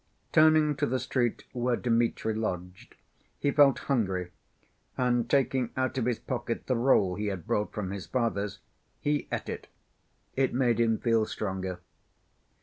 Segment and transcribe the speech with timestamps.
[0.31, 2.95] Turning to the street where Dmitri lodged,
[3.37, 4.31] he felt hungry,
[4.97, 8.57] and taking out of his pocket the roll he had brought from his father's,
[8.99, 9.67] he ate it.
[10.35, 11.81] It made him feel stronger.